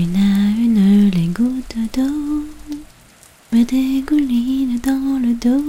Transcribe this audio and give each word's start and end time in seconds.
Une 0.00 0.16
à 0.16 0.48
une, 0.56 1.10
les 1.10 1.26
d'eau 1.26 2.04
me 3.52 4.78
dans 4.78 5.18
le 5.20 5.34
dos. 5.34 5.62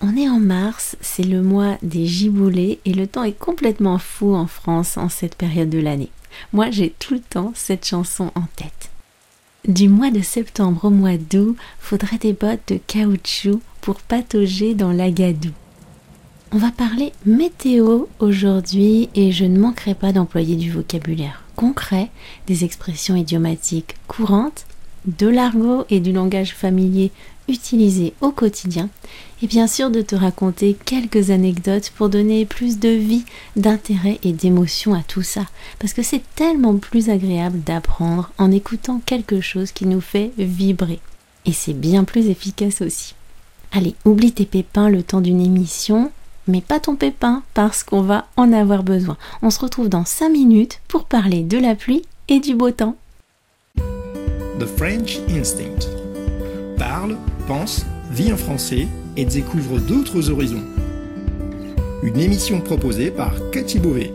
On 0.00 0.16
est 0.16 0.28
en 0.30 0.40
mars, 0.40 0.96
c'est 1.02 1.22
le 1.22 1.42
mois 1.42 1.76
des 1.82 2.06
giboulées 2.06 2.80
et 2.86 2.94
le 2.94 3.06
temps 3.06 3.24
est 3.24 3.38
complètement 3.38 3.98
fou 3.98 4.34
en 4.34 4.46
France 4.46 4.96
en 4.96 5.10
cette 5.10 5.34
période 5.34 5.68
de 5.68 5.80
l'année. 5.80 6.10
Moi 6.54 6.70
j'ai 6.70 6.94
tout 6.98 7.12
le 7.12 7.20
temps 7.20 7.52
cette 7.54 7.84
chanson 7.84 8.32
en 8.34 8.44
tête. 8.56 8.90
Du 9.68 9.88
mois 9.88 10.10
de 10.10 10.20
septembre 10.20 10.86
au 10.86 10.90
mois 10.90 11.18
d'août, 11.18 11.56
faudrait 11.78 12.18
des 12.18 12.32
bottes 12.32 12.60
de 12.68 12.80
caoutchouc 12.86 13.60
pour 13.80 14.00
patauger 14.00 14.74
dans 14.74 14.92
l'agadou. 14.92 15.50
On 16.52 16.58
va 16.58 16.70
parler 16.70 17.12
météo 17.26 18.06
aujourd'hui 18.18 19.08
et 19.14 19.32
je 19.32 19.44
ne 19.44 19.58
manquerai 19.58 19.94
pas 19.94 20.12
d'employer 20.12 20.56
du 20.56 20.70
vocabulaire 20.70 21.42
concret, 21.56 22.08
des 22.46 22.64
expressions 22.64 23.16
idiomatiques 23.16 23.96
courantes, 24.08 24.64
de 25.04 25.28
l'argot 25.28 25.84
et 25.90 26.00
du 26.00 26.10
langage 26.10 26.54
familier 26.54 27.12
utilisé 27.50 28.14
au 28.20 28.30
quotidien 28.30 28.88
et 29.42 29.46
bien 29.46 29.66
sûr 29.66 29.90
de 29.90 30.02
te 30.02 30.14
raconter 30.14 30.76
quelques 30.84 31.30
anecdotes 31.30 31.90
pour 31.96 32.08
donner 32.08 32.46
plus 32.46 32.78
de 32.78 32.88
vie, 32.88 33.24
d'intérêt 33.56 34.18
et 34.22 34.32
d'émotion 34.32 34.94
à 34.94 35.02
tout 35.02 35.22
ça 35.22 35.46
parce 35.78 35.92
que 35.92 36.02
c'est 36.02 36.22
tellement 36.34 36.76
plus 36.76 37.10
agréable 37.10 37.60
d'apprendre 37.60 38.30
en 38.38 38.50
écoutant 38.50 39.00
quelque 39.04 39.40
chose 39.40 39.72
qui 39.72 39.86
nous 39.86 40.00
fait 40.00 40.32
vibrer 40.38 41.00
et 41.46 41.52
c'est 41.52 41.74
bien 41.74 42.04
plus 42.04 42.28
efficace 42.28 42.80
aussi. 42.80 43.14
Allez, 43.72 43.94
oublie 44.04 44.32
tes 44.32 44.46
pépins 44.46 44.88
le 44.88 45.02
temps 45.02 45.20
d'une 45.20 45.40
émission 45.40 46.10
mais 46.46 46.60
pas 46.60 46.80
ton 46.80 46.96
pépin 46.96 47.42
parce 47.54 47.82
qu'on 47.82 48.02
va 48.02 48.26
en 48.36 48.52
avoir 48.52 48.82
besoin. 48.82 49.16
On 49.42 49.50
se 49.50 49.60
retrouve 49.60 49.88
dans 49.88 50.04
5 50.04 50.30
minutes 50.30 50.80
pour 50.88 51.04
parler 51.04 51.42
de 51.42 51.58
la 51.58 51.74
pluie 51.74 52.02
et 52.28 52.40
du 52.40 52.54
beau 52.54 52.70
temps. 52.70 52.96
The 54.58 54.66
French 54.66 55.18
Instinct. 55.28 55.88
Parle, 56.76 57.16
pense, 57.50 57.84
en 58.32 58.36
français 58.36 58.86
et 59.16 59.24
découvre 59.24 59.80
d'autres 59.80 60.30
horizons. 60.30 60.62
Une 62.04 62.20
émission 62.20 62.60
proposée 62.60 63.10
par 63.10 63.34
Cathy 63.50 63.80
Beauvais. 63.80 64.12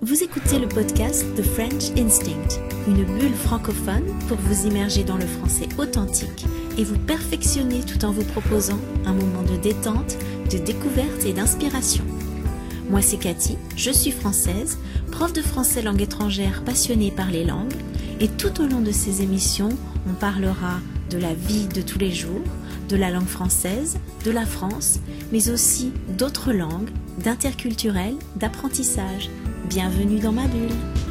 Vous 0.00 0.20
écoutez 0.20 0.58
le 0.58 0.66
podcast 0.66 1.26
The 1.36 1.42
French 1.42 1.96
Instinct, 1.96 2.58
une 2.88 3.04
bulle 3.04 3.34
francophone 3.34 4.06
pour 4.26 4.38
vous 4.38 4.66
immerger 4.66 5.04
dans 5.04 5.16
le 5.16 5.26
français 5.26 5.68
authentique 5.78 6.44
et 6.76 6.82
vous 6.82 6.98
perfectionner 6.98 7.82
tout 7.82 8.04
en 8.04 8.10
vous 8.10 8.24
proposant 8.24 8.80
un 9.06 9.12
moment 9.12 9.44
de 9.44 9.56
détente, 9.58 10.18
de 10.50 10.58
découverte 10.58 11.24
et 11.24 11.32
d'inspiration. 11.32 12.02
Moi 12.90 13.00
c'est 13.00 13.18
Cathy, 13.18 13.58
je 13.76 13.92
suis 13.92 14.10
française, 14.10 14.76
prof 15.12 15.32
de 15.32 15.42
français 15.42 15.82
langue 15.82 16.02
étrangère 16.02 16.64
passionnée 16.64 17.12
par 17.12 17.30
les 17.30 17.44
langues 17.44 17.76
et 18.20 18.28
tout 18.28 18.60
au 18.60 18.66
long 18.66 18.80
de 18.80 18.90
ces 18.90 19.22
émissions, 19.22 19.70
on 20.08 20.14
parlera 20.14 20.80
de 21.10 21.18
la 21.18 21.34
vie 21.34 21.68
de 21.68 21.82
tous 21.82 21.98
les 21.98 22.12
jours, 22.12 22.42
de 22.88 22.96
la 22.96 23.10
langue 23.10 23.26
française, 23.26 23.98
de 24.24 24.30
la 24.30 24.44
France, 24.44 25.00
mais 25.32 25.50
aussi 25.50 25.92
d'autres 26.16 26.52
langues, 26.52 26.90
d'interculturel, 27.22 28.14
d'apprentissage. 28.36 29.30
Bienvenue 29.68 30.18
dans 30.18 30.32
ma 30.32 30.46
bulle. 30.46 31.07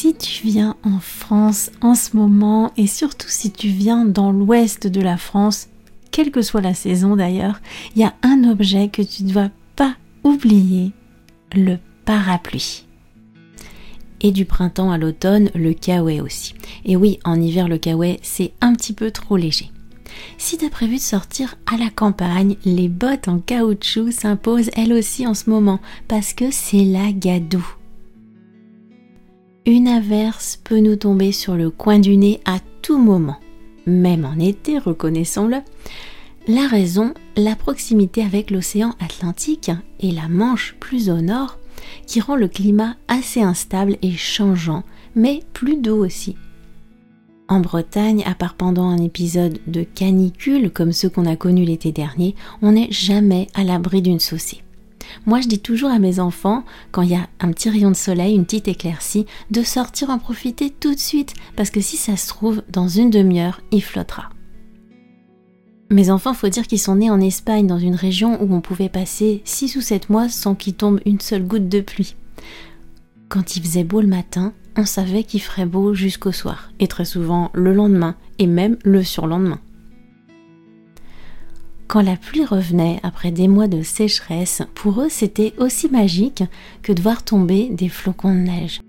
Si 0.00 0.14
tu 0.14 0.46
viens 0.46 0.76
en 0.84 1.00
France 1.00 1.72
en 1.80 1.96
ce 1.96 2.16
moment 2.16 2.70
et 2.76 2.86
surtout 2.86 3.26
si 3.26 3.50
tu 3.50 3.66
viens 3.66 4.04
dans 4.04 4.30
l'ouest 4.30 4.86
de 4.86 5.00
la 5.00 5.16
France, 5.16 5.70
quelle 6.12 6.30
que 6.30 6.40
soit 6.40 6.60
la 6.60 6.72
saison 6.72 7.16
d'ailleurs, 7.16 7.60
il 7.96 8.02
y 8.02 8.04
a 8.04 8.14
un 8.22 8.44
objet 8.48 8.90
que 8.90 9.02
tu 9.02 9.24
ne 9.24 9.32
dois 9.32 9.50
pas 9.74 9.96
oublier, 10.22 10.92
le 11.52 11.78
parapluie. 12.04 12.86
Et 14.20 14.30
du 14.30 14.44
printemps 14.44 14.92
à 14.92 14.98
l'automne, 14.98 15.50
le 15.56 15.72
kawaii 15.72 16.20
aussi. 16.20 16.54
Et 16.84 16.94
oui, 16.94 17.18
en 17.24 17.40
hiver, 17.40 17.66
le 17.66 17.78
kawaii, 17.78 18.20
c'est 18.22 18.52
un 18.60 18.74
petit 18.74 18.92
peu 18.92 19.10
trop 19.10 19.36
léger. 19.36 19.72
Si 20.36 20.58
tu 20.58 20.64
as 20.64 20.70
prévu 20.70 20.98
de 20.98 21.00
sortir 21.00 21.56
à 21.66 21.76
la 21.76 21.90
campagne, 21.90 22.54
les 22.64 22.88
bottes 22.88 23.26
en 23.26 23.40
caoutchouc 23.40 24.12
s'imposent 24.12 24.70
elles 24.76 24.92
aussi 24.92 25.26
en 25.26 25.34
ce 25.34 25.50
moment 25.50 25.80
parce 26.06 26.34
que 26.34 26.52
c'est 26.52 26.84
la 26.84 27.10
gadoue 27.10 27.77
une 29.68 29.86
averse 29.86 30.58
peut 30.64 30.80
nous 30.80 30.96
tomber 30.96 31.30
sur 31.30 31.54
le 31.54 31.68
coin 31.68 31.98
du 31.98 32.16
nez 32.16 32.40
à 32.46 32.58
tout 32.80 32.96
moment, 32.96 33.36
même 33.86 34.24
en 34.24 34.38
été, 34.38 34.78
reconnaissons-le. 34.78 35.58
La 36.46 36.66
raison, 36.66 37.12
la 37.36 37.54
proximité 37.54 38.22
avec 38.22 38.50
l'océan 38.50 38.94
Atlantique 38.98 39.70
et 40.00 40.10
la 40.10 40.26
Manche 40.28 40.74
plus 40.80 41.10
au 41.10 41.20
nord, 41.20 41.58
qui 42.06 42.22
rend 42.22 42.36
le 42.36 42.48
climat 42.48 42.96
assez 43.08 43.42
instable 43.42 43.98
et 44.00 44.12
changeant, 44.12 44.84
mais 45.14 45.40
plus 45.52 45.76
doux 45.76 46.02
aussi. 46.02 46.36
En 47.48 47.60
Bretagne, 47.60 48.22
à 48.24 48.34
part 48.34 48.54
pendant 48.54 48.88
un 48.88 49.02
épisode 49.02 49.58
de 49.66 49.82
canicule 49.82 50.70
comme 50.70 50.92
ceux 50.92 51.10
qu'on 51.10 51.26
a 51.26 51.36
connus 51.36 51.66
l'été 51.66 51.92
dernier, 51.92 52.34
on 52.62 52.72
n'est 52.72 52.90
jamais 52.90 53.48
à 53.52 53.64
l'abri 53.64 54.00
d'une 54.00 54.20
saucée. 54.20 54.62
Moi, 55.26 55.40
je 55.40 55.48
dis 55.48 55.60
toujours 55.60 55.90
à 55.90 55.98
mes 55.98 56.20
enfants, 56.20 56.64
quand 56.90 57.02
il 57.02 57.10
y 57.10 57.14
a 57.16 57.28
un 57.40 57.50
petit 57.52 57.70
rayon 57.70 57.90
de 57.90 57.96
soleil, 57.96 58.34
une 58.34 58.44
petite 58.44 58.68
éclaircie, 58.68 59.26
de 59.50 59.62
sortir 59.62 60.10
en 60.10 60.18
profiter 60.18 60.70
tout 60.70 60.94
de 60.94 61.00
suite, 61.00 61.34
parce 61.56 61.70
que 61.70 61.80
si 61.80 61.96
ça 61.96 62.16
se 62.16 62.28
trouve, 62.28 62.62
dans 62.70 62.88
une 62.88 63.10
demi-heure, 63.10 63.60
il 63.70 63.82
flottera. 63.82 64.30
Mes 65.90 66.10
enfants, 66.10 66.34
faut 66.34 66.48
dire 66.48 66.66
qu'ils 66.66 66.78
sont 66.78 66.96
nés 66.96 67.10
en 67.10 67.20
Espagne, 67.20 67.66
dans 67.66 67.78
une 67.78 67.94
région 67.94 68.42
où 68.42 68.54
on 68.54 68.60
pouvait 68.60 68.90
passer 68.90 69.40
6 69.44 69.76
ou 69.76 69.80
7 69.80 70.10
mois 70.10 70.28
sans 70.28 70.54
qu'il 70.54 70.74
tombe 70.74 71.00
une 71.06 71.20
seule 71.20 71.46
goutte 71.46 71.68
de 71.68 71.80
pluie. 71.80 72.14
Quand 73.30 73.56
il 73.56 73.62
faisait 73.62 73.84
beau 73.84 74.00
le 74.02 74.06
matin, 74.06 74.52
on 74.76 74.84
savait 74.84 75.24
qu'il 75.24 75.40
ferait 75.40 75.66
beau 75.66 75.94
jusqu'au 75.94 76.32
soir, 76.32 76.70
et 76.78 76.88
très 76.88 77.04
souvent 77.04 77.50
le 77.54 77.72
lendemain, 77.72 78.16
et 78.38 78.46
même 78.46 78.76
le 78.84 79.02
surlendemain. 79.02 79.60
Quand 81.88 82.02
la 82.02 82.16
pluie 82.16 82.44
revenait 82.44 83.00
après 83.02 83.30
des 83.30 83.48
mois 83.48 83.66
de 83.66 83.82
sécheresse, 83.82 84.60
pour 84.74 85.00
eux 85.00 85.08
c'était 85.08 85.54
aussi 85.56 85.88
magique 85.88 86.44
que 86.82 86.92
de 86.92 87.00
voir 87.00 87.24
tomber 87.24 87.70
des 87.70 87.88
flocons 87.88 88.34
de 88.34 88.40
neige. 88.40 88.80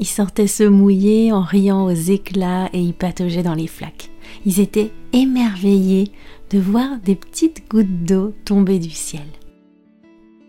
Ils 0.00 0.06
sortaient 0.06 0.48
se 0.48 0.64
mouiller 0.64 1.30
en 1.30 1.42
riant 1.42 1.84
aux 1.84 1.90
éclats 1.90 2.68
et 2.72 2.80
y 2.80 2.92
pataugeaient 2.92 3.44
dans 3.44 3.54
les 3.54 3.68
flaques. 3.68 4.10
Ils 4.46 4.58
étaient 4.58 4.90
émerveillés 5.12 6.10
de 6.50 6.58
voir 6.58 6.98
des 7.04 7.14
petites 7.14 7.70
gouttes 7.70 8.04
d'eau 8.04 8.34
tomber 8.44 8.80
du 8.80 8.90
ciel. 8.90 9.26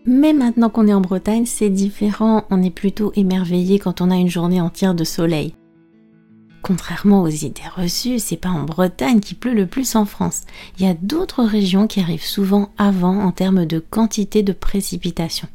Mais 0.04 0.32
maintenant 0.32 0.70
qu'on 0.70 0.88
est 0.88 0.94
en 0.94 1.00
Bretagne, 1.00 1.46
c'est 1.46 1.70
différent, 1.70 2.44
on 2.50 2.62
est 2.64 2.74
plutôt 2.74 3.12
émerveillé 3.14 3.78
quand 3.78 4.00
on 4.00 4.10
a 4.10 4.16
une 4.16 4.28
journée 4.28 4.60
entière 4.60 4.96
de 4.96 5.04
soleil. 5.04 5.54
Contrairement 6.62 7.22
aux 7.22 7.28
idées 7.28 7.60
reçues, 7.74 8.20
c'est 8.20 8.36
pas 8.36 8.48
en 8.48 8.62
Bretagne 8.62 9.18
qui 9.18 9.34
pleut 9.34 9.52
le 9.52 9.66
plus 9.66 9.96
en 9.96 10.04
France. 10.04 10.42
Il 10.78 10.86
y 10.86 10.88
a 10.88 10.94
d'autres 10.94 11.42
régions 11.42 11.88
qui 11.88 11.98
arrivent 11.98 12.24
souvent 12.24 12.70
avant 12.78 13.18
en 13.18 13.32
termes 13.32 13.66
de 13.66 13.80
quantité 13.80 14.44
de 14.44 14.52
précipitations, 14.52 15.48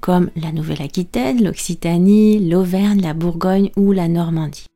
comme 0.00 0.30
la 0.36 0.52
Nouvelle-Aquitaine, 0.52 1.42
l'Occitanie, 1.42 2.48
l'Auvergne, 2.48 3.02
la 3.02 3.12
Bourgogne 3.12 3.72
ou 3.76 3.90
la 3.90 4.06
Normandie. 4.06 4.66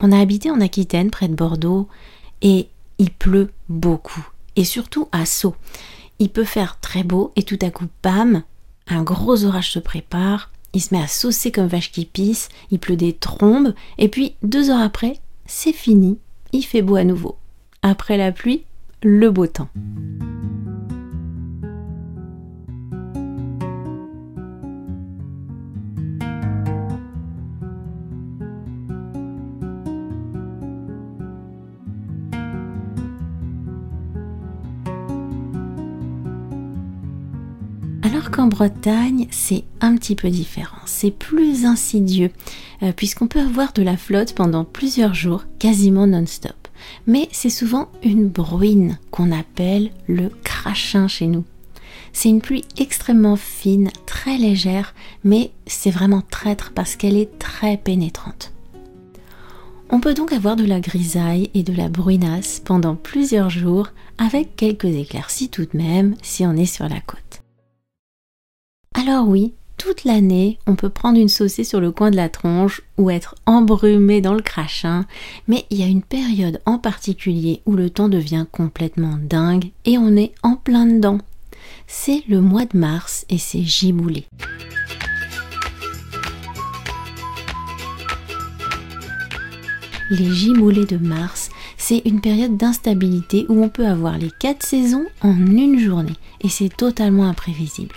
On 0.00 0.12
a 0.12 0.20
habité 0.20 0.50
en 0.50 0.60
Aquitaine, 0.60 1.10
près 1.10 1.28
de 1.28 1.34
Bordeaux, 1.34 1.88
et 2.42 2.68
il 2.98 3.10
pleut 3.10 3.50
beaucoup, 3.70 4.28
et 4.56 4.64
surtout 4.64 5.08
à 5.10 5.24
Sceaux. 5.24 5.56
Il 6.18 6.28
peut 6.28 6.44
faire 6.44 6.80
très 6.80 7.02
beau 7.02 7.32
et 7.34 7.44
tout 7.44 7.58
à 7.62 7.70
coup, 7.70 7.86
bam, 8.02 8.42
un 8.88 9.02
gros 9.02 9.44
orage 9.44 9.72
se 9.72 9.78
prépare, 9.78 10.50
il 10.76 10.80
se 10.80 10.94
met 10.94 11.02
à 11.02 11.06
saucer 11.06 11.50
comme 11.50 11.68
vache 11.68 11.90
qui 11.90 12.04
pisse, 12.04 12.50
il 12.70 12.78
pleut 12.78 12.96
des 12.96 13.14
trombes, 13.14 13.72
et 13.96 14.08
puis 14.08 14.34
deux 14.42 14.68
heures 14.68 14.82
après, 14.82 15.14
c'est 15.46 15.72
fini, 15.72 16.18
il 16.52 16.62
fait 16.62 16.82
beau 16.82 16.96
à 16.96 17.04
nouveau. 17.04 17.36
Après 17.80 18.18
la 18.18 18.30
pluie, 18.30 18.64
le 19.02 19.30
beau 19.30 19.46
temps. 19.46 19.70
Alors 38.06 38.30
qu'en 38.30 38.46
Bretagne, 38.46 39.26
c'est 39.32 39.64
un 39.80 39.96
petit 39.96 40.14
peu 40.14 40.30
différent, 40.30 40.78
c'est 40.86 41.10
plus 41.10 41.64
insidieux, 41.64 42.30
euh, 42.84 42.92
puisqu'on 42.92 43.26
peut 43.26 43.40
avoir 43.40 43.72
de 43.72 43.82
la 43.82 43.96
flotte 43.96 44.32
pendant 44.32 44.62
plusieurs 44.62 45.12
jours, 45.12 45.42
quasiment 45.58 46.06
non-stop. 46.06 46.68
Mais 47.08 47.28
c'est 47.32 47.50
souvent 47.50 47.88
une 48.04 48.28
bruine 48.28 49.00
qu'on 49.10 49.32
appelle 49.32 49.90
le 50.06 50.30
crachin 50.44 51.08
chez 51.08 51.26
nous. 51.26 51.42
C'est 52.12 52.28
une 52.28 52.40
pluie 52.40 52.64
extrêmement 52.78 53.34
fine, 53.34 53.90
très 54.06 54.38
légère, 54.38 54.94
mais 55.24 55.50
c'est 55.66 55.90
vraiment 55.90 56.22
traître 56.30 56.70
parce 56.76 56.94
qu'elle 56.94 57.16
est 57.16 57.40
très 57.40 57.76
pénétrante. 57.76 58.52
On 59.90 59.98
peut 59.98 60.14
donc 60.14 60.32
avoir 60.32 60.54
de 60.54 60.64
la 60.64 60.78
grisaille 60.78 61.50
et 61.54 61.64
de 61.64 61.72
la 61.72 61.88
bruinasse 61.88 62.62
pendant 62.64 62.94
plusieurs 62.94 63.50
jours 63.50 63.88
avec 64.16 64.54
quelques 64.54 64.84
éclaircies 64.84 65.48
tout 65.48 65.64
de 65.64 65.76
même 65.76 66.14
si 66.22 66.46
on 66.46 66.52
est 66.52 66.66
sur 66.66 66.88
la 66.88 67.00
côte. 67.00 67.25
Alors 68.98 69.28
oui, 69.28 69.54
toute 69.76 70.04
l'année, 70.04 70.58
on 70.66 70.74
peut 70.74 70.88
prendre 70.88 71.18
une 71.18 71.28
saucée 71.28 71.64
sur 71.64 71.80
le 71.80 71.92
coin 71.92 72.10
de 72.10 72.16
la 72.16 72.28
tronche 72.28 72.82
ou 72.98 73.10
être 73.10 73.34
embrumé 73.46 74.20
dans 74.20 74.34
le 74.34 74.42
crachin, 74.42 75.04
mais 75.48 75.66
il 75.70 75.78
y 75.78 75.82
a 75.82 75.86
une 75.86 76.02
période 76.02 76.60
en 76.66 76.78
particulier 76.78 77.60
où 77.66 77.72
le 77.74 77.90
temps 77.90 78.08
devient 78.08 78.46
complètement 78.50 79.18
dingue 79.22 79.70
et 79.84 79.98
on 79.98 80.16
est 80.16 80.32
en 80.42 80.56
plein 80.56 80.86
dedans 80.86 81.18
c'est 81.86 82.22
le 82.28 82.40
mois 82.40 82.64
de 82.64 82.76
mars 82.76 83.24
et 83.28 83.38
c'est 83.38 83.62
giboulé. 83.62 84.26
Les 90.10 90.32
giboulées 90.32 90.86
de 90.86 90.98
mars, 90.98 91.50
c'est 91.76 92.02
une 92.04 92.20
période 92.20 92.56
d'instabilité 92.56 93.44
où 93.48 93.62
on 93.62 93.68
peut 93.68 93.86
avoir 93.86 94.18
les 94.18 94.30
quatre 94.38 94.64
saisons 94.64 95.06
en 95.20 95.34
une 95.34 95.80
journée 95.80 96.16
et 96.40 96.48
c'est 96.48 96.74
totalement 96.74 97.24
imprévisible. 97.24 97.94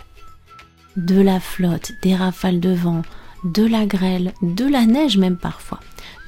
De 0.96 1.22
la 1.22 1.40
flotte, 1.40 1.94
des 2.02 2.16
rafales 2.16 2.60
de 2.60 2.74
vent, 2.74 3.04
de 3.44 3.66
la 3.66 3.86
grêle, 3.86 4.34
de 4.42 4.66
la 4.66 4.86
neige 4.86 5.18
même 5.18 5.38
parfois, 5.38 5.80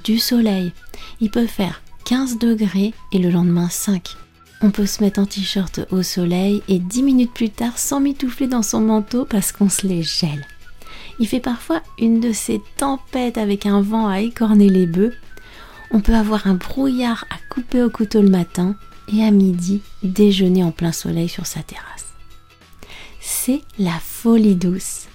du 0.03 0.19
soleil. 0.19 0.71
Il 1.19 1.29
peut 1.29 1.47
faire 1.47 1.81
15 2.05 2.37
degrés 2.37 2.93
et 3.11 3.19
le 3.19 3.29
lendemain 3.29 3.69
5. 3.69 4.15
On 4.61 4.69
peut 4.69 4.85
se 4.85 5.03
mettre 5.03 5.19
en 5.19 5.25
t-shirt 5.25 5.81
au 5.91 6.03
soleil 6.03 6.61
et 6.67 6.77
dix 6.77 7.01
minutes 7.01 7.33
plus 7.33 7.49
tard 7.49 7.77
s'emmitoufler 7.77 8.47
dans 8.47 8.61
son 8.61 8.81
manteau 8.81 9.25
parce 9.25 9.51
qu'on 9.51 9.69
se 9.69 9.87
les 9.87 10.03
gèle. 10.03 10.45
Il 11.19 11.27
fait 11.27 11.39
parfois 11.39 11.81
une 11.99 12.19
de 12.19 12.31
ces 12.31 12.61
tempêtes 12.77 13.37
avec 13.37 13.65
un 13.65 13.81
vent 13.81 14.07
à 14.07 14.21
écorner 14.21 14.69
les 14.69 14.85
bœufs. 14.85 15.13
On 15.91 15.99
peut 15.99 16.15
avoir 16.15 16.47
un 16.47 16.53
brouillard 16.53 17.25
à 17.29 17.35
couper 17.53 17.81
au 17.81 17.89
couteau 17.89 18.21
le 18.21 18.29
matin 18.29 18.75
et 19.13 19.23
à 19.23 19.31
midi 19.31 19.81
déjeuner 20.03 20.63
en 20.63 20.71
plein 20.71 20.91
soleil 20.91 21.27
sur 21.27 21.45
sa 21.45 21.63
terrasse. 21.63 22.10
C'est 23.23 23.61
la 23.77 23.99
folie 23.99 24.55
douce. 24.55 25.05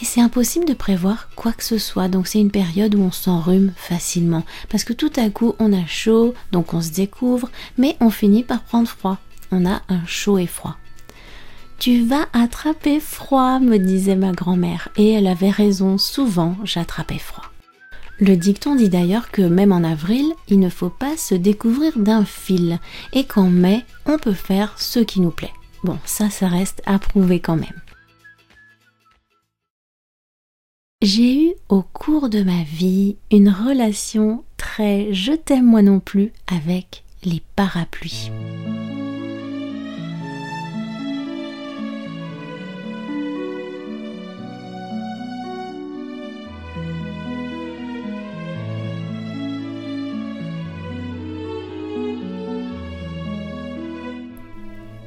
Et 0.00 0.04
c'est 0.04 0.20
impossible 0.20 0.64
de 0.64 0.74
prévoir 0.74 1.28
quoi 1.34 1.52
que 1.52 1.64
ce 1.64 1.76
soit, 1.76 2.06
donc 2.06 2.28
c'est 2.28 2.40
une 2.40 2.52
période 2.52 2.94
où 2.94 3.02
on 3.02 3.10
s'enrhume 3.10 3.72
facilement, 3.76 4.44
parce 4.68 4.84
que 4.84 4.92
tout 4.92 5.10
à 5.16 5.28
coup 5.28 5.54
on 5.58 5.72
a 5.72 5.84
chaud, 5.86 6.34
donc 6.52 6.72
on 6.72 6.80
se 6.80 6.92
découvre, 6.92 7.50
mais 7.76 7.96
on 8.00 8.10
finit 8.10 8.44
par 8.44 8.62
prendre 8.62 8.88
froid. 8.88 9.18
On 9.50 9.66
a 9.66 9.82
un 9.88 10.06
chaud 10.06 10.38
et 10.38 10.46
froid. 10.46 10.76
Tu 11.80 12.04
vas 12.04 12.28
attraper 12.32 13.00
froid, 13.00 13.58
me 13.58 13.78
disait 13.78 14.14
ma 14.14 14.30
grand-mère, 14.30 14.88
et 14.96 15.10
elle 15.10 15.26
avait 15.26 15.50
raison, 15.50 15.98
souvent 15.98 16.56
j'attrapais 16.62 17.18
froid. 17.18 17.50
Le 18.20 18.36
dicton 18.36 18.76
dit 18.76 18.88
d'ailleurs 18.88 19.32
que 19.32 19.42
même 19.42 19.72
en 19.72 19.82
avril, 19.82 20.26
il 20.46 20.60
ne 20.60 20.68
faut 20.68 20.90
pas 20.90 21.16
se 21.16 21.34
découvrir 21.34 21.98
d'un 21.98 22.24
fil, 22.24 22.78
et 23.12 23.24
qu'en 23.24 23.50
mai, 23.50 23.84
on 24.06 24.18
peut 24.18 24.32
faire 24.32 24.74
ce 24.76 25.00
qui 25.00 25.20
nous 25.20 25.32
plaît. 25.32 25.52
Bon, 25.82 25.98
ça, 26.04 26.30
ça 26.30 26.48
reste 26.48 26.82
à 26.86 26.98
prouver 26.98 27.40
quand 27.40 27.56
même. 27.56 27.80
J'ai 31.02 31.46
eu 31.46 31.54
au 31.70 31.82
cours 31.82 32.28
de 32.28 32.42
ma 32.42 32.62
vie 32.62 33.16
une 33.30 33.48
relation 33.48 34.44
très 34.58 35.14
je 35.14 35.32
t'aime 35.32 35.64
moi 35.64 35.80
non 35.80 35.98
plus 35.98 36.30
avec 36.46 37.04
les 37.24 37.42
parapluies. 37.56 38.30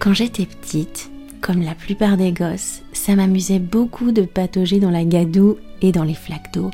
Quand 0.04 0.14
j'étais 0.14 0.46
petite, 0.46 1.10
comme 1.40 1.62
la 1.62 1.76
plupart 1.76 2.18
des 2.18 2.34
gosses, 2.34 2.82
ça 2.92 3.16
m'amusait 3.16 3.60
beaucoup 3.60 4.12
de 4.12 4.24
patauger 4.24 4.82
dans 4.82 4.90
la 4.90 5.06
gadoue 5.06 5.56
et 5.82 5.94
dans 5.94 6.04
les 6.04 6.14
flaques 6.14 6.54
d'eau, 6.54 6.72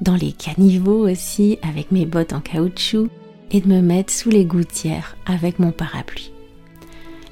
dans 0.00 0.16
les 0.16 0.32
caniveaux 0.32 1.08
aussi 1.08 1.56
avec 1.62 1.92
mes 1.92 2.04
bottes 2.04 2.32
en 2.32 2.40
caoutchouc 2.40 3.10
et 3.52 3.60
de 3.60 3.68
me 3.68 3.80
mettre 3.80 4.12
sous 4.12 4.28
les 4.28 4.44
gouttières 4.44 5.16
avec 5.24 5.60
mon 5.60 5.70
parapluie. 5.70 6.32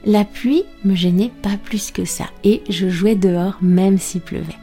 La 0.05 0.25
pluie 0.25 0.62
me 0.85 0.94
gênait 0.94 1.33
pas 1.43 1.56
plus 1.56 1.91
que 1.91 2.05
ça 2.05 2.27
et 2.44 2.62
je 2.69 2.89
jouais 2.89 3.17
dehors 3.17 3.59
même 3.61 3.99
s'il 3.99 4.21
pleuvait. 4.21 4.55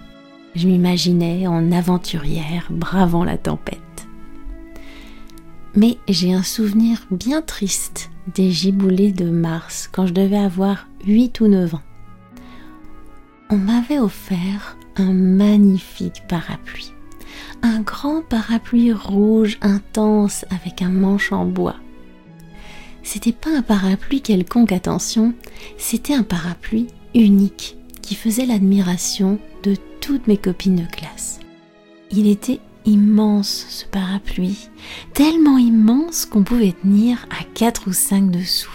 Je 0.56 0.66
m'imaginais 0.66 1.46
en 1.46 1.74
aventurière 1.74 2.68
bravant 2.70 3.26
la 3.26 3.38
tempête. 3.38 4.08
Mais 5.76 5.98
j'ai 6.08 6.34
un 6.34 6.44
souvenir 6.44 7.06
bien 7.12 7.42
triste 7.42 8.12
des 8.34 8.52
giboulées 8.52 9.12
de 9.12 9.30
mars 9.30 9.90
quand 9.92 10.06
je 10.08 10.14
devais 10.14 10.38
avoir 10.38 10.88
8 11.06 11.40
ou 11.42 11.48
9 11.48 11.76
ans 11.76 11.82
on 13.50 13.58
m'avait 13.58 14.00
offert 14.00 14.78
un 14.96 15.12
magnifique 15.12 16.24
parapluie. 16.28 16.92
Un 17.62 17.82
grand 17.82 18.22
parapluie 18.22 18.94
rouge 18.94 19.58
intense 19.62 20.46
avec 20.52 20.82
un 20.82 20.90
manche 20.90 21.32
en 21.32 21.46
bois. 21.46 21.76
C'était 23.02 23.32
pas 23.32 23.50
un 23.50 23.64
parapluie 23.64 24.22
quelconque, 24.22 24.72
attention, 24.72 25.34
c'était 25.78 26.14
un 26.14 26.24
parapluie 26.24 26.88
unique 27.16 27.78
qui 28.02 28.14
faisait 28.14 28.46
l'admiration 28.46 29.40
de 29.64 29.76
toutes 30.00 30.28
mes 30.28 30.38
copines 30.38 30.76
de 30.76 30.86
classe. 30.86 31.40
Il 32.12 32.28
était 32.28 32.60
immense 32.86 33.66
ce 33.70 33.86
parapluie, 33.86 34.70
tellement 35.14 35.58
immense 35.58 36.26
qu'on 36.26 36.44
pouvait 36.44 36.76
tenir 36.82 37.26
à 37.30 37.44
4 37.54 37.88
ou 37.88 37.94
5 37.94 38.32
dessous. 38.32 38.72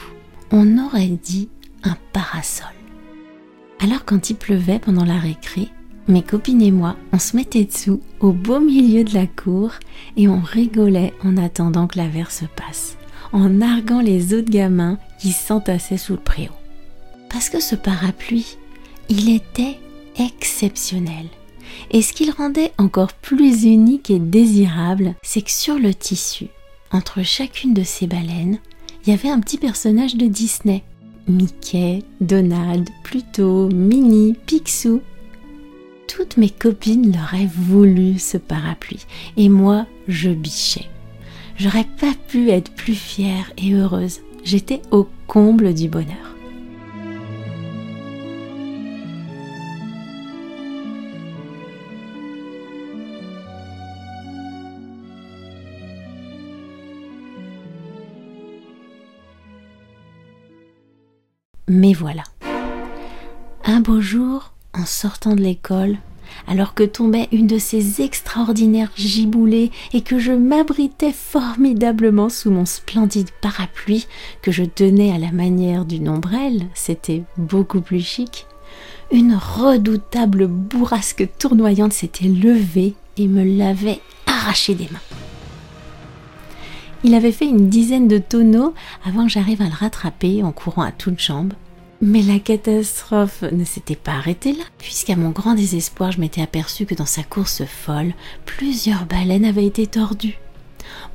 On 0.51 0.79
aurait 0.79 1.19
dit 1.23 1.49
un 1.83 1.97
parasol. 2.13 2.69
Alors 3.81 4.05
quand 4.05 4.31
il 4.31 4.37
pleuvait 4.37 4.79
pendant 4.79 5.05
la 5.05 5.19
récré, 5.19 5.69
mes 6.07 6.23
copines 6.23 6.63
et 6.63 6.71
moi, 6.71 6.97
on 7.13 7.19
se 7.19 7.37
mettait 7.37 7.65
dessous 7.65 8.01
au 8.21 8.33
beau 8.33 8.61
milieu 8.61 9.05
de 9.05 9.15
la 9.15 9.27
cour 9.27 9.73
et 10.17 10.29
on 10.29 10.41
rigolait 10.41 11.15
en 11.25 11.37
attendant 11.37 11.87
que 11.87 11.99
la 11.99 12.09
verre 12.09 12.31
se 12.31 12.45
passe, 12.45 12.99
en 13.33 13.49
narguant 13.49 14.01
les 14.01 14.35
autres 14.35 14.51
gamins 14.51 14.99
qui 15.19 15.33
s'entassaient 15.33 15.97
sous 15.97 16.13
le 16.13 16.19
préau. 16.19 16.53
Parce 17.31 17.49
que 17.49 17.61
ce 17.61 17.75
parapluie, 17.75 18.59
il 19.09 19.35
était 19.35 19.79
exceptionnel. 20.19 21.27
Et 21.91 22.03
ce 22.03 22.13
qui 22.13 22.27
le 22.27 22.33
rendait 22.33 22.73
encore 22.79 23.13
plus 23.13 23.65
unique 23.65 24.11
et 24.11 24.19
désirable, 24.19 25.15
c'est 25.23 25.43
que 25.43 25.51
sur 25.51 25.79
le 25.79 25.95
tissu, 25.95 26.47
entre 26.91 27.23
chacune 27.23 27.75
de 27.75 27.83
ces 27.83 28.07
baleines, 28.07 28.59
il 29.05 29.11
y 29.11 29.13
avait 29.13 29.31
un 29.31 29.41
petit 29.41 29.59
personnage 29.59 30.17
de 30.17 30.27
Disney 30.27 30.83
Mickey, 31.29 32.03
Donald, 32.21 32.89
Pluto, 33.03 33.69
Minnie, 33.69 34.35
Picsou. 34.47 35.01
Toutes 36.07 36.37
mes 36.37 36.51
copines 36.51 37.13
l'auraient 37.13 37.51
voulu 37.53 38.19
ce 38.19 38.37
parapluie 38.37 39.07
et 39.37 39.49
moi 39.49 39.87
je 40.07 40.31
bichais. 40.31 40.87
J'aurais 41.57 41.87
pas 41.99 42.13
pu 42.29 42.51
être 42.51 42.73
plus 42.73 42.95
fière 42.95 43.53
et 43.57 43.73
heureuse. 43.73 44.21
J'étais 44.45 44.83
au 44.91 45.09
comble 45.27 45.73
du 45.73 45.89
bonheur. 45.89 46.34
Mais 61.75 61.93
voilà. 61.93 62.23
Un 63.65 63.81
beau 63.81 64.01
jour, 64.01 64.53
en 64.75 64.87
sortant 64.87 65.35
de 65.35 65.41
l'école, 65.41 65.97
alors 66.47 66.73
que 66.75 66.85
tombait 66.85 67.27
une 67.33 67.49
de 67.49 67.59
ces 67.59 68.01
extraordinaires 68.01 68.93
giboulées 68.95 69.73
et 69.93 70.01
que 70.01 70.21
je 70.21 70.31
m'abritais 70.31 71.13
formidablement 71.13 72.29
sous 72.29 72.53
mon 72.53 72.65
splendide 72.65 73.31
parapluie 73.41 74.07
que 74.41 74.53
je 74.53 74.63
tenais 74.63 75.11
à 75.11 75.19
la 75.19 75.33
manière 75.33 75.85
d'une 75.85 76.09
ombrelle, 76.09 76.69
c'était 76.75 77.25
beaucoup 77.39 77.81
plus 77.81 78.07
chic, 78.07 78.47
une 79.11 79.35
redoutable 79.35 80.47
bourrasque 80.47 81.29
tournoyante 81.41 81.93
s'était 81.93 82.29
levée 82.29 82.95
et 83.17 83.27
me 83.27 83.43
l'avait 83.43 84.01
arraché 84.29 84.77
des 84.77 84.89
mains. 84.93 85.01
Il 87.03 87.15
avait 87.15 87.33
fait 87.33 87.47
une 87.47 87.69
dizaine 87.69 88.09
de 88.09 88.19
tonneaux 88.19 88.75
avant 89.05 89.25
que 89.25 89.31
j'arrive 89.33 89.61
à 89.61 89.67
le 89.67 89.75
rattraper 89.75 90.43
en 90.45 90.53
courant 90.53 90.83
à 90.83 90.93
toutes 90.93 91.21
jambes 91.21 91.53
Mais 92.07 92.21
la 92.21 92.39
catastrophe 92.39 93.45
ne 93.51 93.65
s'était 93.65 93.97
pas 93.97 94.13
arrêtée 94.13 94.53
là, 94.53 94.65
puisqu'à 94.77 95.17
mon 95.17 95.31
grand 95.31 95.55
désespoir, 95.55 96.13
je 96.13 96.21
m'étais 96.21 96.43
aperçu 96.43 96.85
que 96.85 96.95
dans 96.95 97.07
sa 97.07 97.23
course 97.23 97.63
folle, 97.65 98.13
plusieurs 98.45 99.07
baleines 99.07 99.47
avaient 99.47 99.65
été 99.65 99.87
tordues. 99.87 100.37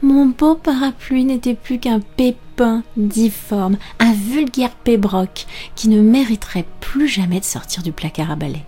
Mon 0.02 0.26
beau 0.26 0.56
parapluie 0.56 1.26
n'était 1.26 1.54
plus 1.54 1.78
qu'un 1.78 2.00
pépin 2.00 2.82
difforme, 2.98 3.78
un 4.00 4.14
vulgaire 4.14 4.74
pébroc 4.74 5.46
qui 5.76 5.90
ne 5.90 6.02
mériterait 6.02 6.66
plus 6.80 7.08
jamais 7.08 7.40
de 7.40 7.46
sortir 7.46 7.84
du 7.84 7.92
placard 7.92 8.32
à 8.32 8.36
balai. 8.36 8.64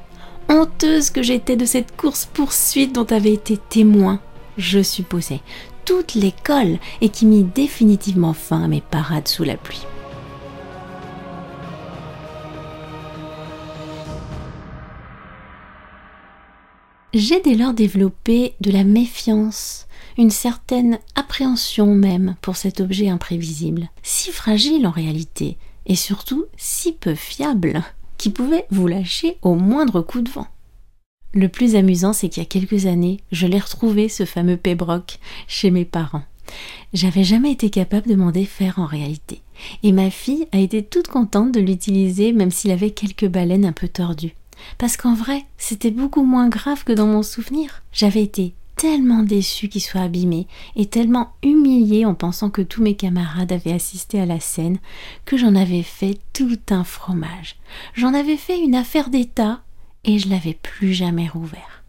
Honteuse 0.47 1.09
que 1.09 1.23
j'étais 1.23 1.55
de 1.55 1.65
cette 1.65 1.97
course-poursuite 1.97 2.93
dont 2.93 3.07
avait 3.09 3.33
été 3.33 3.57
témoin, 3.57 4.19
je 4.59 4.83
supposais, 4.83 5.39
toute 5.85 6.13
l'école 6.13 6.77
et 7.01 7.09
qui 7.09 7.25
mit 7.25 7.45
définitivement 7.45 8.33
fin 8.33 8.63
à 8.63 8.67
mes 8.67 8.81
parades 8.81 9.27
sous 9.27 9.43
la 9.43 9.57
pluie. 9.57 9.87
J'ai 17.13 17.41
dès 17.41 17.55
lors 17.55 17.73
développé 17.73 18.53
de 18.61 18.71
la 18.71 18.85
méfiance, 18.85 19.87
une 20.17 20.29
certaine 20.29 20.97
appréhension 21.15 21.93
même 21.93 22.37
pour 22.41 22.55
cet 22.55 22.79
objet 22.79 23.09
imprévisible, 23.09 23.89
si 24.01 24.31
fragile 24.31 24.87
en 24.87 24.91
réalité, 24.91 25.57
et 25.85 25.97
surtout 25.97 26.45
si 26.55 26.93
peu 26.93 27.13
fiable, 27.13 27.83
qui 28.17 28.29
pouvait 28.29 28.65
vous 28.71 28.87
lâcher 28.87 29.37
au 29.41 29.55
moindre 29.55 30.01
coup 30.01 30.21
de 30.21 30.31
vent. 30.31 30.47
Le 31.33 31.49
plus 31.49 31.75
amusant, 31.75 32.13
c'est 32.13 32.29
qu'il 32.29 32.43
y 32.43 32.45
a 32.45 32.49
quelques 32.49 32.85
années, 32.85 33.19
je 33.33 33.45
l'ai 33.45 33.59
retrouvé, 33.59 34.07
ce 34.07 34.23
fameux 34.23 34.57
Pébroc, 34.57 35.19
chez 35.47 35.69
mes 35.69 35.85
parents. 35.85 36.23
J'avais 36.93 37.25
jamais 37.25 37.51
été 37.51 37.69
capable 37.69 38.09
de 38.09 38.15
m'en 38.15 38.31
défaire 38.31 38.79
en 38.79 38.85
réalité. 38.85 39.41
Et 39.83 39.91
ma 39.91 40.09
fille 40.09 40.47
a 40.53 40.59
été 40.59 40.81
toute 40.81 41.07
contente 41.09 41.53
de 41.53 41.59
l'utiliser, 41.59 42.31
même 42.31 42.51
s'il 42.51 42.71
avait 42.71 42.91
quelques 42.91 43.27
baleines 43.27 43.65
un 43.65 43.73
peu 43.73 43.89
tordues. 43.89 44.33
Parce 44.77 44.97
qu'en 44.97 45.13
vrai, 45.13 45.45
c'était 45.57 45.91
beaucoup 45.91 46.23
moins 46.23 46.49
grave 46.49 46.83
que 46.83 46.93
dans 46.93 47.07
mon 47.07 47.23
souvenir. 47.23 47.83
J'avais 47.91 48.23
été 48.23 48.53
tellement 48.75 49.21
déçue 49.21 49.69
qu'il 49.69 49.81
soit 49.81 50.01
abîmé 50.01 50.47
et 50.75 50.87
tellement 50.87 51.33
humiliée 51.43 52.03
en 52.05 52.15
pensant 52.15 52.49
que 52.49 52.63
tous 52.63 52.81
mes 52.81 52.95
camarades 52.95 53.51
avaient 53.51 53.73
assisté 53.73 54.19
à 54.19 54.25
la 54.25 54.39
scène 54.39 54.79
que 55.25 55.37
j'en 55.37 55.53
avais 55.53 55.83
fait 55.83 56.17
tout 56.33 56.57
un 56.71 56.83
fromage. 56.83 57.57
J'en 57.93 58.15
avais 58.15 58.37
fait 58.37 58.59
une 58.59 58.73
affaire 58.73 59.09
d'État 59.09 59.61
et 60.03 60.17
je 60.17 60.29
l'avais 60.29 60.57
plus 60.61 60.93
jamais 60.93 61.27
rouvert. 61.27 61.83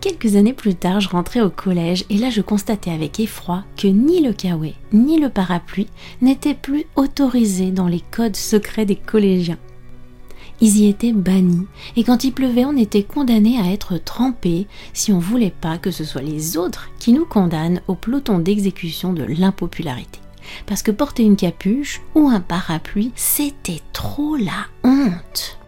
Quelques 0.00 0.34
années 0.34 0.52
plus 0.52 0.74
tard, 0.74 1.00
je 1.00 1.10
rentrais 1.10 1.42
au 1.42 1.50
collège 1.50 2.04
et 2.10 2.16
là 2.16 2.30
je 2.30 2.40
constatais 2.40 2.90
avec 2.90 3.20
effroi 3.20 3.64
que 3.76 3.86
ni 3.86 4.20
le 4.20 4.32
kawaii 4.32 4.74
ni 4.92 5.20
le 5.20 5.28
parapluie 5.28 5.86
n'étaient 6.22 6.54
plus 6.54 6.86
autorisés 6.96 7.70
dans 7.70 7.88
les 7.88 8.02
codes 8.10 8.36
secrets 8.36 8.86
des 8.86 8.96
collégiens 8.96 9.58
ils 10.62 10.78
y 10.78 10.88
étaient 10.88 11.12
bannis, 11.12 11.66
et 11.96 12.04
quand 12.04 12.22
il 12.22 12.32
pleuvait, 12.32 12.64
on 12.64 12.76
était 12.76 13.02
condamné 13.02 13.58
à 13.58 13.72
être 13.72 13.98
trempés 13.98 14.68
si 14.92 15.12
on 15.12 15.18
voulait 15.18 15.52
pas 15.60 15.76
que 15.76 15.90
ce 15.90 16.04
soit 16.04 16.22
les 16.22 16.56
autres 16.56 16.88
qui 17.00 17.12
nous 17.12 17.26
condamnent 17.26 17.80
au 17.88 17.96
peloton 17.96 18.38
d'exécution 18.38 19.12
de 19.12 19.24
l'impopularité. 19.24 20.20
Parce 20.66 20.84
que 20.84 20.92
porter 20.92 21.24
une 21.24 21.34
capuche 21.34 22.00
ou 22.14 22.28
un 22.28 22.40
parapluie, 22.40 23.10
c'était 23.16 23.80
trop 23.92 24.36
la 24.36 24.68
honte. 24.84 25.58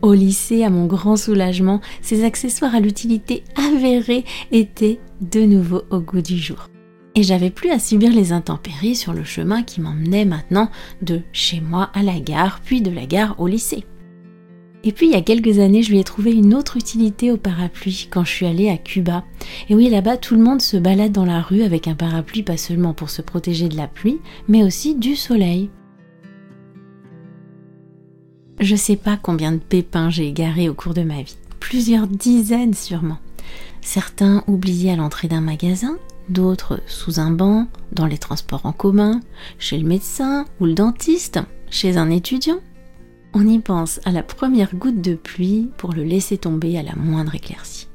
Au 0.00 0.14
lycée, 0.14 0.64
à 0.64 0.70
mon 0.70 0.86
grand 0.86 1.16
soulagement, 1.16 1.82
ces 2.00 2.24
accessoires 2.24 2.74
à 2.74 2.80
l'utilité 2.80 3.44
avérée 3.56 4.24
étaient 4.50 4.98
de 5.20 5.40
nouveau 5.40 5.82
au 5.90 6.00
goût 6.00 6.22
du 6.22 6.38
jour 6.38 6.68
et 7.16 7.22
j'avais 7.22 7.50
plus 7.50 7.70
à 7.70 7.78
subir 7.78 8.12
les 8.12 8.32
intempéries 8.32 8.94
sur 8.94 9.14
le 9.14 9.24
chemin 9.24 9.62
qui 9.62 9.80
m'emmenait 9.80 10.26
maintenant 10.26 10.70
de 11.00 11.22
chez 11.32 11.60
moi 11.60 11.90
à 11.94 12.02
la 12.02 12.20
gare, 12.20 12.60
puis 12.62 12.82
de 12.82 12.90
la 12.90 13.06
gare 13.06 13.40
au 13.40 13.46
lycée. 13.46 13.84
Et 14.84 14.92
puis 14.92 15.06
il 15.06 15.12
y 15.12 15.16
a 15.16 15.22
quelques 15.22 15.58
années, 15.58 15.82
je 15.82 15.90
lui 15.90 15.98
ai 15.98 16.04
trouvé 16.04 16.32
une 16.32 16.54
autre 16.54 16.76
utilité 16.76 17.32
au 17.32 17.38
parapluie 17.38 18.06
quand 18.10 18.22
je 18.22 18.30
suis 18.30 18.46
allée 18.46 18.68
à 18.68 18.76
Cuba. 18.76 19.24
Et 19.70 19.74
oui, 19.74 19.88
là-bas, 19.88 20.18
tout 20.18 20.36
le 20.36 20.42
monde 20.42 20.60
se 20.60 20.76
balade 20.76 21.10
dans 21.10 21.24
la 21.24 21.40
rue 21.40 21.62
avec 21.62 21.88
un 21.88 21.94
parapluie, 21.94 22.42
pas 22.42 22.58
seulement 22.58 22.92
pour 22.92 23.08
se 23.08 23.22
protéger 23.22 23.68
de 23.68 23.76
la 23.76 23.88
pluie, 23.88 24.20
mais 24.46 24.62
aussi 24.62 24.94
du 24.94 25.16
soleil. 25.16 25.70
Je 28.60 28.76
sais 28.76 28.96
pas 28.96 29.18
combien 29.20 29.52
de 29.52 29.58
pépins 29.58 30.10
j'ai 30.10 30.28
égarés 30.28 30.68
au 30.68 30.74
cours 30.74 30.94
de 30.94 31.02
ma 31.02 31.22
vie. 31.22 31.36
Plusieurs 31.60 32.06
dizaines 32.06 32.74
sûrement. 32.74 33.18
Certains 33.80 34.44
oubliés 34.46 34.92
à 34.92 34.96
l'entrée 34.96 35.28
d'un 35.28 35.40
magasin, 35.40 35.96
d'autres 36.28 36.80
sous 36.86 37.20
un 37.20 37.30
banc, 37.30 37.68
dans 37.92 38.06
les 38.06 38.18
transports 38.18 38.66
en 38.66 38.72
commun, 38.72 39.20
chez 39.58 39.78
le 39.78 39.86
médecin 39.86 40.46
ou 40.60 40.66
le 40.66 40.74
dentiste, 40.74 41.40
chez 41.70 41.96
un 41.96 42.10
étudiant. 42.10 42.60
On 43.34 43.46
y 43.46 43.58
pense 43.58 44.00
à 44.04 44.12
la 44.12 44.22
première 44.22 44.74
goutte 44.74 45.02
de 45.02 45.14
pluie 45.14 45.70
pour 45.76 45.92
le 45.92 46.04
laisser 46.04 46.38
tomber 46.38 46.78
à 46.78 46.82
la 46.82 46.94
moindre 46.96 47.34
éclaircie. 47.34 47.88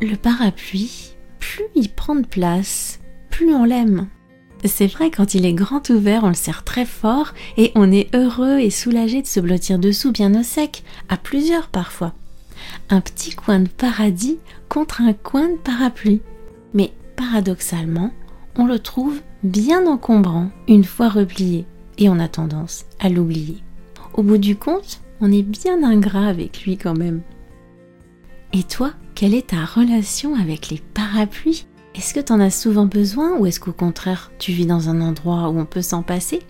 Le 0.00 0.16
parapluie, 0.16 1.14
plus 1.38 1.66
il 1.74 1.90
prend 1.90 2.14
de 2.14 2.26
place, 2.26 3.00
plus 3.30 3.54
on 3.54 3.64
l'aime. 3.64 4.08
C'est 4.64 4.86
vrai, 4.86 5.10
quand 5.10 5.34
il 5.34 5.46
est 5.46 5.54
grand 5.54 5.88
ouvert, 5.90 6.24
on 6.24 6.28
le 6.28 6.34
serre 6.34 6.64
très 6.64 6.84
fort 6.84 7.32
et 7.56 7.72
on 7.74 7.90
est 7.90 8.14
heureux 8.14 8.58
et 8.58 8.70
soulagé 8.70 9.22
de 9.22 9.26
se 9.26 9.40
blottir 9.40 9.78
dessous 9.78 10.12
bien 10.12 10.38
au 10.38 10.42
sec, 10.42 10.84
à 11.08 11.16
plusieurs 11.16 11.68
parfois. 11.68 12.12
Un 12.90 13.00
petit 13.00 13.30
coin 13.30 13.60
de 13.60 13.68
paradis 13.68 14.38
contre 14.68 15.00
un 15.00 15.14
coin 15.14 15.48
de 15.48 15.56
parapluie. 15.56 16.20
Mais 16.74 16.92
paradoxalement, 17.20 18.12
on 18.56 18.66
le 18.66 18.78
trouve 18.78 19.20
bien 19.42 19.86
encombrant 19.86 20.50
une 20.68 20.84
fois 20.84 21.10
replié 21.10 21.66
et 21.98 22.08
on 22.08 22.18
a 22.18 22.28
tendance 22.28 22.86
à 22.98 23.10
l'oublier. 23.10 23.58
Au 24.14 24.22
bout 24.22 24.38
du 24.38 24.56
compte, 24.56 25.02
on 25.20 25.30
est 25.30 25.42
bien 25.42 25.84
ingrat 25.84 26.26
avec 26.26 26.64
lui 26.64 26.78
quand 26.78 26.96
même. 26.96 27.20
Et 28.54 28.62
toi, 28.62 28.92
quelle 29.14 29.34
est 29.34 29.48
ta 29.48 29.66
relation 29.66 30.34
avec 30.34 30.70
les 30.70 30.80
parapluies? 30.94 31.66
Est-ce 31.94 32.14
que 32.14 32.20
tu 32.20 32.32
en 32.32 32.40
as 32.40 32.50
souvent 32.50 32.86
besoin 32.86 33.36
ou 33.36 33.44
est-ce 33.44 33.60
qu'au 33.60 33.72
contraire 33.72 34.32
tu 34.38 34.52
vis 34.52 34.66
dans 34.66 34.88
un 34.88 35.02
endroit 35.02 35.50
où 35.50 35.58
on 35.58 35.66
peut 35.66 35.82
s'en 35.82 36.02
passer? 36.02 36.40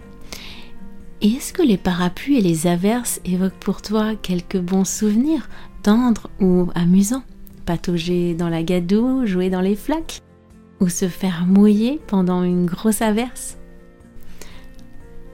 Et 1.21 1.33
est-ce 1.33 1.53
que 1.53 1.63
les 1.63 1.79
parapluies 1.79 2.39
et 2.39 2.43
les 2.43 2.69
averses 2.69 3.21
évoquent 3.25 3.59
pour 3.59 3.83
toi 3.83 4.15
quelques 4.15 4.61
bons 4.61 4.87
souvenirs, 4.87 5.49
tendres 5.83 6.31
ou 6.41 6.69
amusants? 6.77 7.25
Patauger 7.67 8.35
dans 8.35 8.49
la 8.49 8.63
gadoue, 8.63 9.27
jouer 9.27 9.51
dans 9.51 9.61
les 9.61 9.77
flaques? 9.77 10.23
Ou 10.81 10.89
se 10.89 11.09
faire 11.09 11.47
mouiller 11.47 12.01
pendant 12.07 12.43
une 12.43 12.67
grosse 12.67 13.03
averse 13.03 13.57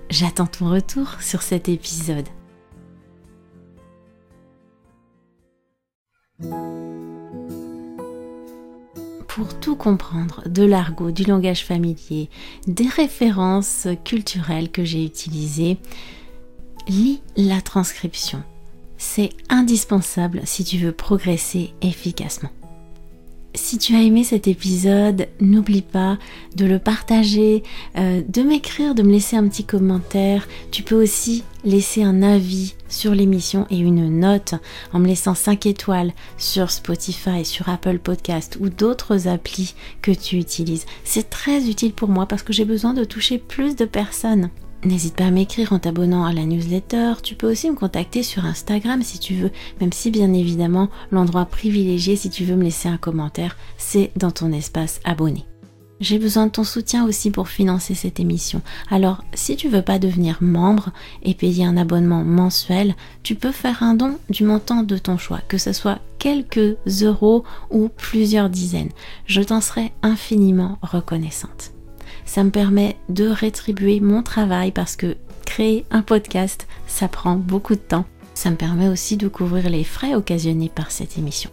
J'attends 0.09 0.47
ton 0.47 0.71
retour 0.71 1.21
sur 1.21 1.43
cet 1.43 1.69
épisode. 1.69 2.27
Pour 9.27 9.59
tout 9.61 9.77
comprendre 9.77 10.49
de 10.49 10.63
l'argot, 10.65 11.11
du 11.11 11.25
langage 11.25 11.65
familier, 11.65 12.31
des 12.67 12.89
références 12.89 13.89
culturelles 14.05 14.71
que 14.71 14.85
j'ai 14.85 15.05
utilisées, 15.05 15.77
lis 16.89 17.21
la 17.37 17.61
transcription. 17.61 18.43
C'est 18.97 19.31
indispensable 19.51 20.41
si 20.45 20.65
tu 20.65 20.79
veux 20.79 20.93
progresser 20.93 21.75
efficacement. 21.83 22.51
Si 23.55 23.79
tu 23.79 23.95
as 23.97 24.03
aimé 24.03 24.23
cet 24.23 24.49
épisode, 24.49 25.29
n'oublie 25.41 25.83
pas 25.83 26.19
de 26.57 26.67
le 26.67 26.79
partager, 26.79 27.63
euh, 27.97 28.23
de 28.29 28.43
m'écrire, 28.43 28.95
de 28.95 29.03
me 29.03 29.11
laisser 29.11 29.37
un 29.37 29.49
petit 29.49 29.65
commentaire. 29.65 30.47
Tu 30.71 30.83
peux 30.83 31.01
aussi 31.03 31.43
laisser 31.65 32.03
un 32.03 32.23
avis 32.23 32.75
sur 32.89 33.15
l'émission 33.15 33.67
et 33.71 33.79
une 33.79 34.21
note 34.21 34.55
en 34.93 34.99
me 34.99 35.07
laissant 35.07 35.35
5 35.35 35.67
étoiles 35.67 36.13
sur 36.37 36.71
Spotify, 36.71 37.45
sur 37.45 37.69
Apple 37.69 37.99
Podcast 37.99 38.59
ou 38.61 38.69
d'autres 38.69 39.27
applis 39.27 39.75
que 40.03 40.13
tu 40.13 40.37
utilises. 40.37 40.87
C'est 41.05 41.31
très 41.31 41.69
utile 41.69 41.93
pour 41.93 42.09
moi 42.09 42.27
parce 42.27 42.43
que 42.43 42.53
j'ai 42.53 42.67
besoin 42.67 42.95
de 42.95 43.05
toucher 43.05 43.39
plus 43.39 43.75
de 43.75 43.87
personnes. 43.87 44.51
N'hésite 44.87 45.17
pas 45.17 45.27
à 45.27 45.31
m'écrire 45.33 45.73
en 45.73 45.81
t'abonnant 45.81 46.25
à 46.25 46.33
la 46.33 46.45
newsletter. 46.45 47.15
Tu 47.21 47.35
peux 47.35 47.51
aussi 47.51 47.69
me 47.69 47.75
contacter 47.75 48.23
sur 48.23 48.45
Instagram 48.45 49.03
si 49.03 49.19
tu 49.19 49.35
veux, 49.35 49.51
même 49.81 49.93
si 49.93 50.13
bien 50.13 50.33
évidemment 50.33 50.91
l'endroit 51.11 51.45
privilégié 51.45 52.15
si 52.15 52.31
tu 52.31 52.45
veux 52.45 52.55
me 52.55 52.63
laisser 52.63 52.89
un 52.89 52.97
commentaire, 52.97 53.57
c'est 53.79 54.13
dans 54.15 54.31
ton 54.31 54.53
espace 54.53 55.01
abonné. 55.03 55.45
J'ai 55.99 56.21
besoin 56.21 56.47
de 56.47 56.53
ton 56.53 56.63
soutien 56.63 57.05
aussi 57.05 57.33
pour 57.33 57.49
financer 57.49 57.97
cette 57.97 58.21
émission. 58.21 58.63
Alors, 58.89 59.25
si 59.35 59.57
tu 59.57 59.69
veux 59.69 59.83
pas 59.83 59.99
devenir 59.99 60.39
membre 60.41 60.91
et 61.25 61.35
payer 61.35 61.65
un 61.65 61.77
abonnement 61.77 62.23
mensuel, 62.23 62.95
tu 63.25 63.35
peux 63.35 63.51
faire 63.51 63.83
un 63.83 63.95
don 63.95 64.19
du 64.31 64.45
montant 64.45 64.85
de 64.85 64.99
ton 64.99 65.19
choix, 65.19 65.41
que 65.49 65.59
ce 65.59 65.73
soit 65.73 65.99
quelques 66.21 66.77
euros 67.03 67.43
ou 67.71 67.89
plusieurs 67.89 68.51
dizaines. 68.51 68.93
Je 69.27 69.43
t'en 69.43 69.61
serai 69.61 69.93
infiniment 70.03 70.79
reconnaissante 70.81 71.73
ça 72.27 72.45
me 72.45 72.51
permet 72.51 72.97
de 73.09 73.27
rétribuer 73.27 74.01
mon 74.01 74.23
travail 74.23 74.73
parce 74.73 74.97
que 74.97 75.17
créer 75.47 75.87
un 75.91 76.03
podcast, 76.03 76.67
ça 76.87 77.09
prend 77.09 77.37
beaucoup 77.37 77.75
de 77.75 77.81
temps. 77.81 78.05
Ça 78.35 78.51
me 78.51 78.57
permet 78.57 78.89
aussi 78.89 79.17
de 79.17 79.29
couvrir 79.29 79.71
les 79.71 79.85
frais 79.85 80.15
occasionnés 80.15 80.69
par 80.69 80.91
cette 80.91 81.17
émission. 81.17 81.51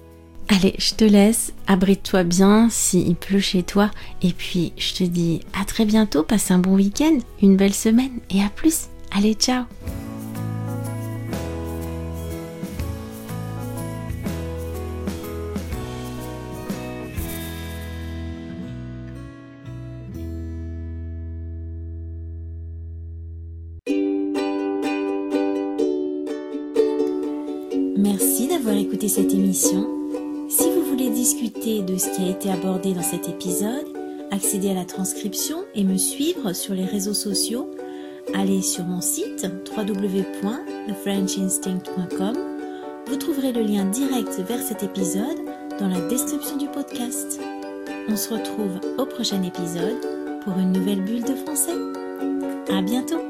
Allez, 0.49 0.75
je 0.77 0.93
te 0.93 1.05
laisse, 1.05 1.53
abrite-toi 1.67 2.23
bien 2.25 2.67
s'il 2.69 3.15
pleut 3.15 3.39
chez 3.39 3.63
toi, 3.63 3.89
et 4.21 4.33
puis 4.33 4.73
je 4.77 4.93
te 4.93 5.03
dis 5.05 5.39
à 5.59 5.63
très 5.63 5.85
bientôt, 5.85 6.23
passe 6.23 6.51
un 6.51 6.59
bon 6.59 6.75
week-end, 6.75 7.17
une 7.41 7.55
belle 7.55 7.73
semaine, 7.73 8.19
et 8.29 8.41
à 8.41 8.49
plus. 8.49 8.87
Allez, 9.15 9.35
ciao 9.35 9.63
Merci 27.95 28.47
d'avoir 28.47 28.75
écouté 28.75 29.07
cette 29.07 29.31
émission. 29.33 29.87
Si 30.49 30.69
vous 30.69 30.83
voulez 30.83 31.09
discuter 31.09 31.81
de 31.81 31.97
ce 31.97 32.09
qui 32.09 32.23
a 32.23 32.29
été 32.29 32.51
abordé 32.51 32.93
dans 32.93 33.03
cet 33.03 33.29
épisode, 33.29 33.85
accéder 34.31 34.71
à 34.71 34.73
la 34.73 34.85
transcription 34.85 35.63
et 35.75 35.83
me 35.83 35.97
suivre 35.97 36.53
sur 36.53 36.73
les 36.73 36.85
réseaux 36.85 37.13
sociaux, 37.13 37.69
allez 38.33 38.61
sur 38.61 38.85
mon 38.85 39.01
site 39.01 39.45
www.thefrenchinstinct.com. 39.77 42.37
Vous 43.07 43.15
trouverez 43.15 43.51
le 43.51 43.61
lien 43.61 43.85
direct 43.85 44.41
vers 44.47 44.61
cet 44.61 44.83
épisode 44.83 45.39
dans 45.79 45.87
la 45.87 46.01
description 46.07 46.57
du 46.57 46.67
podcast. 46.67 47.39
On 48.09 48.15
se 48.15 48.33
retrouve 48.33 48.79
au 48.97 49.05
prochain 49.05 49.43
épisode 49.43 49.99
pour 50.43 50.57
une 50.57 50.71
nouvelle 50.71 51.01
bulle 51.01 51.23
de 51.23 51.35
français. 51.35 51.77
À 52.71 52.81
bientôt! 52.81 53.22